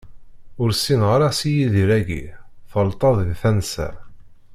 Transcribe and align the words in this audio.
Ur 0.61 0.69
ssineɣ 0.73 1.09
ara 1.15 1.29
Si 1.39 1.49
Yidir-agi, 1.57 2.23
tɣelṭeḍ 2.71 3.13
di 3.27 3.35
tansa. 3.41 3.89